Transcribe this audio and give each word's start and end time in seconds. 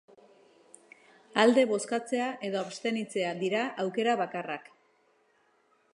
Alde 1.41 1.65
bozkatzea 1.73 2.31
edo 2.49 2.61
abstenitzea 2.63 3.37
dira 3.45 3.69
aukera 3.85 4.19
bakarrak. 4.23 4.71